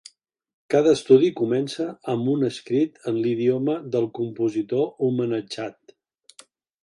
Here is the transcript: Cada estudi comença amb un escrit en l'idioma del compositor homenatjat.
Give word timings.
Cada 0.73 0.91
estudi 0.97 1.27
comença 1.41 1.85
amb 2.13 2.31
un 2.33 2.45
escrit 2.47 2.97
en 3.11 3.19
l'idioma 3.25 3.77
del 3.97 4.09
compositor 4.21 5.07
homenatjat. 5.09 5.97